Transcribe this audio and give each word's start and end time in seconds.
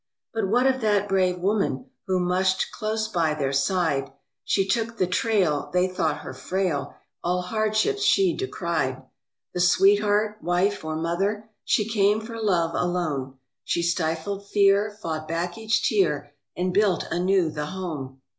But 0.33 0.47
what 0.49 0.65
of 0.65 0.81
that 0.81 1.07
brave 1.07 1.37
woman 1.37 1.91
Who 2.07 2.19
mushed 2.19 2.71
close 2.71 3.07
by 3.07 3.35
their 3.35 3.53
side 3.53 4.11
She 4.43 4.67
took 4.67 4.97
the 4.97 5.05
trail 5.05 5.69
(they 5.73 5.87
thought 5.87 6.21
her 6.21 6.33
frail), 6.33 6.95
All 7.23 7.43
hardships 7.43 8.01
she 8.01 8.35
decried. 8.35 9.03
The 9.53 9.59
sweetheart, 9.59 10.39
wife, 10.41 10.83
or 10.83 10.95
mother, 10.95 11.51
She 11.65 11.87
came 11.87 12.19
for 12.19 12.41
love 12.41 12.73
alone, 12.73 13.37
She 13.63 13.83
stifled 13.83 14.49
fear, 14.49 14.89
fought 15.03 15.27
back 15.27 15.55
each 15.55 15.87
tear, 15.87 16.33
And 16.57 16.73
built 16.73 17.03
anew 17.11 17.51
the 17.51 17.67
home. 17.67 18.21